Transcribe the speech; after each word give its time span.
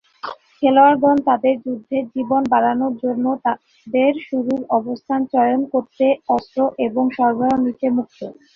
খেলোয়াড়গণ 0.53 1.17
তাদের 1.27 1.55
যুদ্ধের 1.65 2.03
জীবন 2.15 2.41
বাড়ানোর 2.53 2.93
জন্য 3.03 3.25
তাদের 3.45 4.11
শুরুর 4.27 4.61
অবস্থান 4.79 5.19
চয়ন 5.33 5.61
করতে, 5.73 6.05
অস্ত্র 6.35 6.57
এবং 6.87 7.03
সরবরাহ 7.17 7.55
নিতে 7.65 7.87
মুক্ত। 7.97 8.19